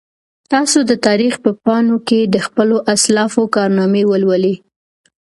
[0.51, 4.55] تاسو د تاریخ په پاڼو کې د خپلو اسلافو کارنامې ولولئ.